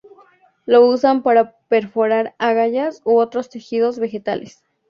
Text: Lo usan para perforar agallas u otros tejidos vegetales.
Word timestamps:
Lo 0.65 0.83
usan 0.83 1.21
para 1.21 1.57
perforar 1.67 2.33
agallas 2.39 3.01
u 3.03 3.17
otros 3.19 3.49
tejidos 3.51 3.99
vegetales. 3.99 4.63